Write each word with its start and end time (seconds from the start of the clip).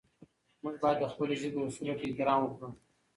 موږ 0.63 0.75
باید 0.81 0.97
د 1.01 1.05
خپلې 1.13 1.35
ژبې 1.41 1.59
اصولو 1.65 1.93
ته 1.99 2.03
احترام 2.05 2.39
وکړو. 2.43 2.69